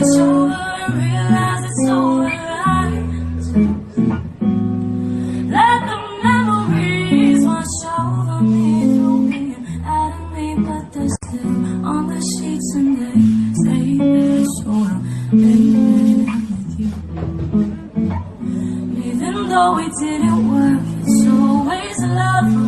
[0.00, 2.28] it's over and realize it's over.
[5.50, 12.68] Let the memories wash over me out of me But they're still on the sheets
[12.76, 13.18] and they
[13.64, 14.96] say it's over
[15.32, 16.90] Baby, with you
[19.10, 22.67] Even though it didn't work, it's always love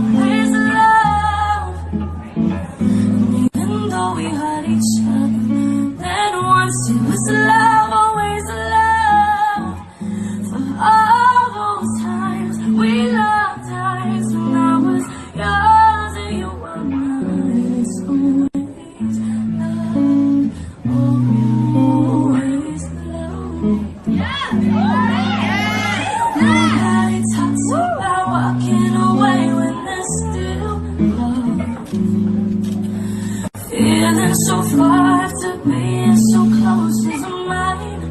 [34.28, 38.02] so far to being so close is mine.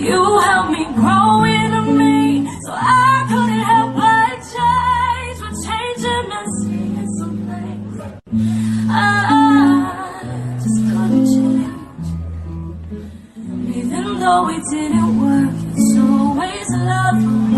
[0.00, 5.38] You helped me grow into me, so I couldn't help but change.
[5.42, 7.94] We're changing and seeing some things
[8.90, 8.96] I
[10.62, 11.72] just couldn't change.
[13.76, 17.51] Even though it didn't work, it's always love.